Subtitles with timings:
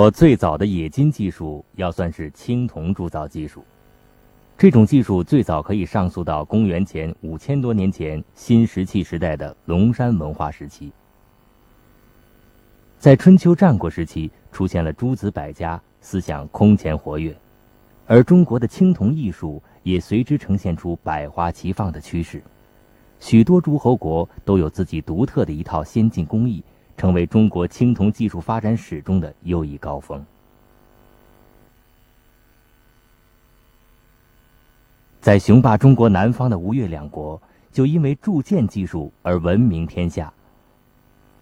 [0.00, 3.62] 我最早的冶金技术要算是青铜铸造技术。
[4.56, 10.90] 这种技术最早可以上溯到公元前五千多年前新石器时代的龙山文化时期。
[12.98, 17.36] 在春秋战国时期，出现了诸子百家，思想空前活跃，
[18.06, 22.42] 而中国的青铜艺术也随之呈现出百花齐放的趋势。
[23.18, 26.64] 许多诸侯国都有自己独特的一套先进工艺，
[27.00, 30.22] 成为中国青铜技术发展史中的又一高峰。
[35.18, 37.40] 在雄霸中国南方的吴越两国，
[37.72, 40.30] 就因为铸剑技术而闻名天下。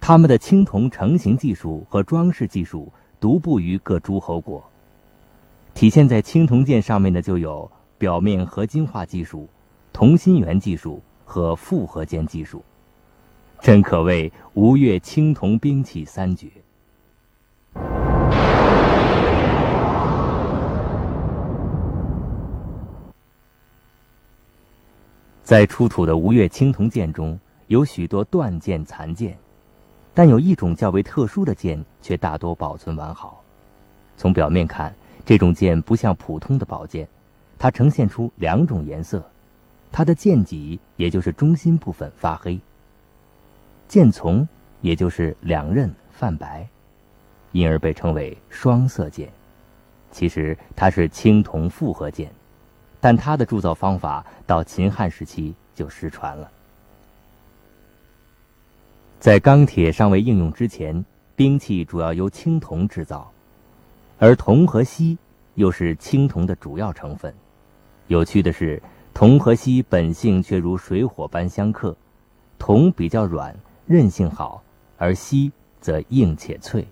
[0.00, 4.64] 他们的青铜成型技术和装饰技术独步于各诸侯国。
[5.74, 9.46] 体现在青铜剑上面的就有表面合金化技术、
[9.92, 12.64] 同心圆技术和复合件技术，
[13.62, 16.50] 真可谓吴越青铜兵器三绝。
[25.44, 29.38] 在出土的吴越青铜剑中，有许多断剑残剑。
[30.12, 33.44] 但有一种较为特殊的剑，却大多保存完好。
[34.16, 34.92] 从表面看，
[35.24, 37.06] 这种剑不像普通的宝剑，
[37.60, 39.24] 它呈现出两种颜色，
[39.92, 42.60] 它的剑脊也就是中心部分发黑，
[43.92, 44.48] 剑从
[44.80, 46.66] 也就是两刃泛白，
[47.50, 49.28] 因而被称为双色剑。
[50.10, 52.32] 其实它是青铜复合剑，
[53.02, 56.50] 但它的铸造方法到秦汉时期就失传了。
[59.20, 61.04] 在钢铁尚未应用之前，
[61.36, 63.30] 兵器主要由青铜制造，
[64.18, 65.18] 而铜和锡
[65.56, 67.30] 又是青铜的主要成分。
[68.06, 68.82] 有趣的是，
[69.12, 71.94] 铜和锡本性却如水火般相克，
[72.58, 73.54] 铜比较软，
[73.92, 74.62] 韧性好，
[74.96, 76.88] 而锡则硬且脆。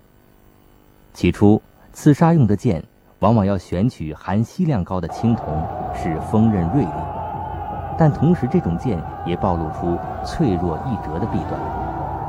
[1.15, 1.59] 起初，
[1.93, 2.83] 刺杀用的剑
[3.21, 5.63] 往往要选取含锡量高的青铜，
[5.95, 6.91] 使锋刃锐利，
[7.97, 11.59] 但同时这种剑也暴露出脆弱易折的弊端。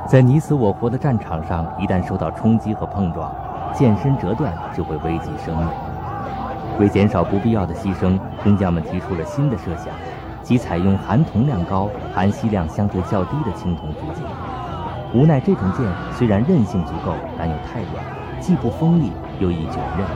[0.08, 3.30] 在你死我活的战场上，一旦受到冲击和碰撞，
[3.74, 5.68] 剑身折断就会危及生命。
[6.78, 9.88] 为减少不必要的牺牲，工匠们提出了新的设想，
[10.42, 14.24] 即采用含铜量高、含锡量相对较低的青铜铸剑。
[15.14, 15.86] 无奈这种剑
[16.16, 20.06] 虽然韧性足够，但又太软，既不锋利又易卷刃。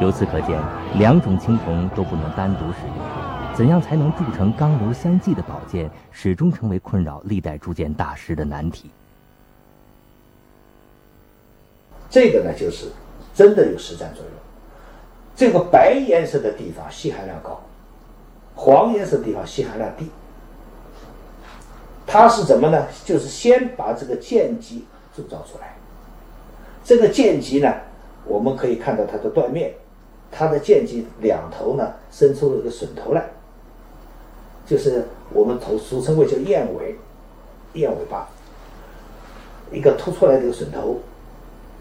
[0.00, 0.58] 由此可见，
[0.94, 3.54] 两种青铜都不能单独使用。
[3.54, 8.88] 怎样才能铸成刚柔相济的宝剑，始终成为困扰历代铸剑大师的难题。
[12.08, 12.86] 这个呢，就是
[13.34, 14.32] 真的有实战作用。
[15.36, 17.60] 这个白颜色的地方锡含量高，
[18.54, 20.08] 黄颜色地方锡含量低。
[22.12, 22.88] 它是怎么呢？
[23.04, 24.84] 就是先把这个剑脊
[25.14, 25.76] 铸造出来。
[26.84, 27.72] 这个剑脊呢，
[28.26, 29.72] 我们可以看到它的断面，
[30.28, 33.30] 它的剑脊两头呢伸出了一个榫头来。
[34.66, 36.96] 就是我们头俗称为叫燕尾，
[37.74, 38.28] 燕尾巴，
[39.70, 40.98] 一个凸出来的一个榫头，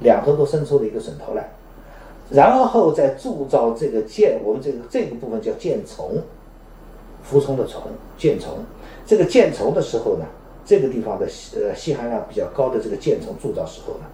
[0.01, 1.50] 两头都伸出了一个榫头来，
[2.29, 6.22] 然后再铸造这个剑，我们这个这个部分叫剑丛，
[7.29, 7.84] 服从的从，
[8.17, 8.66] 剑从。
[9.06, 10.25] 这个剑从的时候呢，
[10.66, 14.06] 这个地方的呃吸含量比较高的这个剑从铸造时候呢，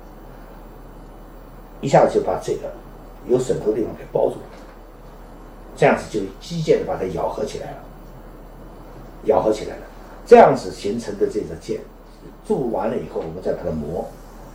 [1.81, 2.73] 一下子就把这个
[3.27, 4.57] 有榫头的地方给包住了，
[5.77, 7.77] 这样子就机械的把它咬合起来了。
[9.25, 9.81] 咬合起来了，
[10.25, 11.81] 这样子形成的这个剑，
[12.45, 14.05] 铸完了以后，我们再把它磨，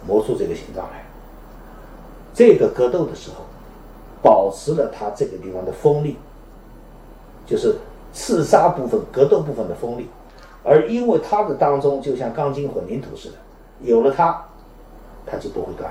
[0.06, 1.04] 磨出这个形状来。
[2.32, 3.46] 这个格斗的时候，
[4.22, 6.16] 保持了它这个地方的锋利，
[7.44, 7.78] 就是
[8.12, 10.08] 刺杀部分、格斗部分的锋利。
[10.62, 13.36] 而因为它的当中就像钢筋混凝土似的，
[13.80, 14.44] 有了它，
[15.24, 15.90] 它就不会断。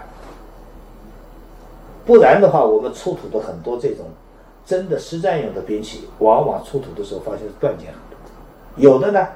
[2.06, 4.06] 不然的话，我们出土的很多这种
[4.66, 8.18] 真的实战用的兵器，往往出土的时候发现断件很多。
[8.76, 9.28] 有的呢，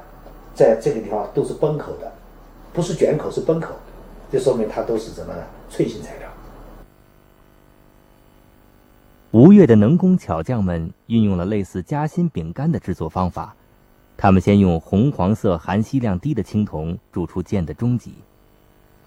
[0.54, 2.12] 在这个地方都是崩口的，
[2.72, 3.74] 不是卷口是崩口，
[4.32, 5.42] 这说明它都是什么呢？
[5.70, 6.30] 脆性材料。
[9.33, 13.56] 吴越的能工巧匠们运用了类似夹心饼干的制作方法，
[14.15, 18.13] 他们先用红黄色含锡量低的青铜铸出剑的中脊，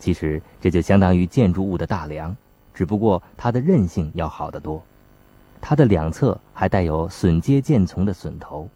[0.00, 2.37] 其实这就相当于建筑物的大梁，
[2.75, 4.82] 只不过它的韧性要好得多，
[5.61, 8.69] 它的两侧还带有榫接剑丛的榫头。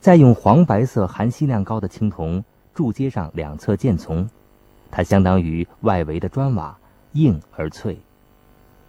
[0.00, 4.30] 再用黄白色含锡量高的青铜铸接上两侧剑丛，
[4.92, 6.78] 它相当于外围的砖瓦，
[7.14, 7.98] 硬而脆，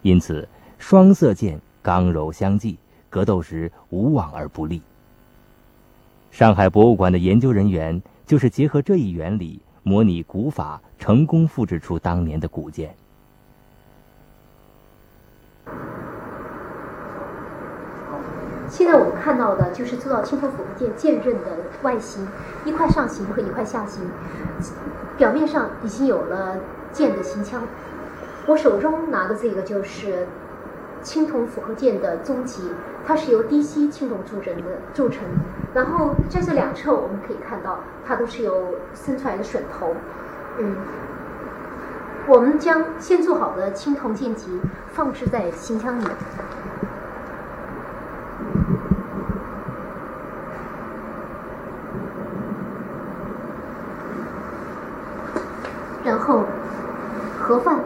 [0.06, 0.48] 因此
[0.78, 2.78] 双色剑刚柔相济，
[3.10, 4.80] 格斗时无往而不利。
[6.30, 12.96] 上海博物馆的研究人员就是结合这一原理，模拟古法，成功复制出当年的古剑。
[18.70, 22.28] 现在我们看到的就是做到青铜复合剑剑刃的外形，
[22.64, 24.04] 一块上形和一块下形，
[25.18, 26.58] 表面上已经有了
[26.94, 27.64] 剑的形腔。
[28.48, 30.28] 我手中拿的这个就是
[31.02, 32.72] 青铜复合剑的踪迹，
[33.06, 35.24] 它是由低吸青铜铸成的铸成。
[35.74, 39.96] 然后在这两侧我们可以看到，它都是有伸出来的榫头。
[40.60, 40.76] 嗯，
[42.28, 44.62] 我们将先做好的青铜剑脊
[44.94, 46.06] 放置在行枪里。
[56.04, 56.44] 然后
[57.40, 57.85] 盒饭。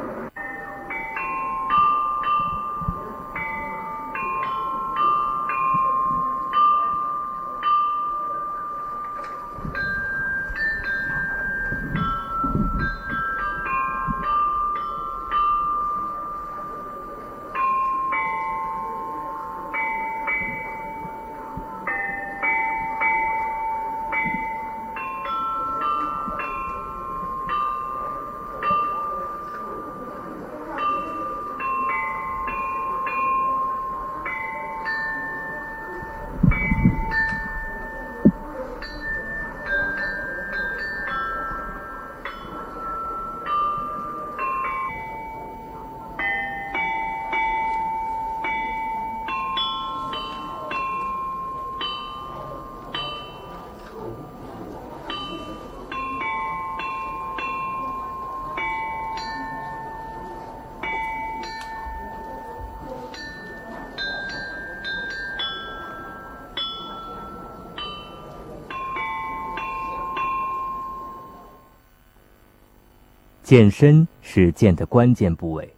[73.49, 75.73] 剑身是剑的关键部位，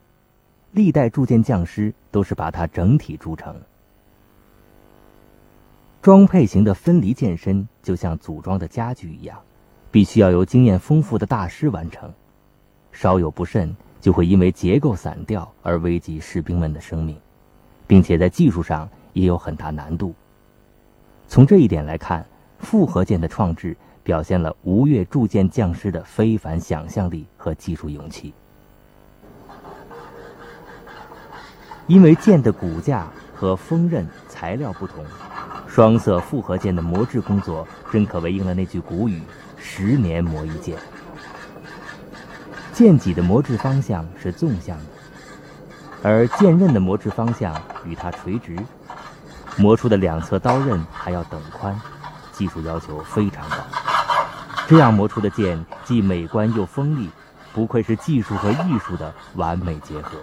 [0.73, 3.55] 历代铸剑匠师都是把它整体铸成。
[6.01, 9.39] 装配型的分离剑身就像组装的家具一样，
[9.89, 12.13] 必须要由经验丰富的大师完成，
[12.91, 17.17] 稍有不慎就会因为结构散掉而危及士兵们的生命，
[17.87, 20.13] 并且在技术上也有很大难度。
[21.25, 22.25] 从这一点来看，
[22.59, 23.77] 复合剑的创制。
[24.03, 28.33] 表现了吴越铸剑匠师的非凡想象力和技术勇气。
[31.87, 35.03] 因为剑的骨架和锋刃材料不同，
[35.67, 39.21] 双色复合剑的磨制工作真可谓应了那句古语
[39.57, 40.77] ：“十年磨一剑。”
[42.71, 44.83] 剑脊的磨制方向是纵向的，
[46.01, 47.53] 而剑刃的磨制方向
[47.85, 48.57] 与它垂直，
[49.57, 51.79] 磨出的两侧刀刃还要等宽，
[52.31, 53.57] 技术要求非常高。
[54.71, 57.09] 这样磨出的剑既美观又锋利，
[57.53, 60.17] 不愧是技术和艺术的完美结合。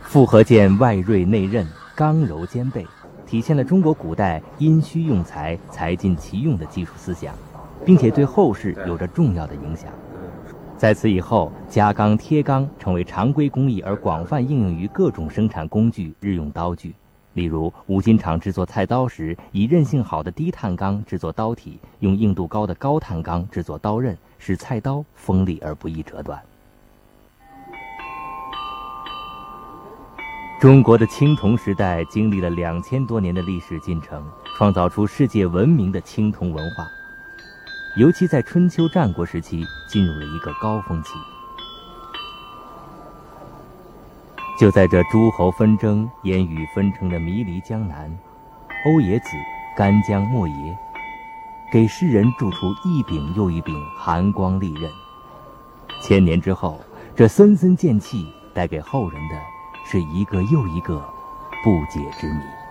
[0.00, 2.86] 复合剑外锐内韧，刚柔兼备，
[3.26, 7.34] 体现了中国古代因需用材，材尽其用的技术思想，
[7.84, 9.90] 并且对后世有着重要的影响。
[10.78, 16.94] 在此以后，加钢贴钢成为常规工艺，而广泛应用于各种生产工具、日用刀具。
[17.34, 26.38] 例如，五金厂制作菜刀时，以韧性好的低碳钢制作刀体，用硬度高的高碳钢制作刀刃，使菜刀锋利而不易折断。
[30.60, 34.24] 中国的青铜时代经历了两千多年的历史进程，
[34.56, 36.86] 创造出世界闻名的青铜文化，
[37.96, 41.14] 尤其在春秋战国时期进入了一个高峰期。
[44.58, 48.10] 就在这诸侯纷争、烟雨纷呈的迷离江南，
[48.86, 49.28] 欧冶子、
[49.76, 50.78] 干将莫邪，
[51.72, 54.90] 给世人铸出一柄又一柄寒光利刃。
[56.02, 56.80] 千年之后，
[57.16, 59.36] 这森森剑气带给后人的
[59.84, 61.02] 是一个又一个
[61.64, 62.61] 不解之谜。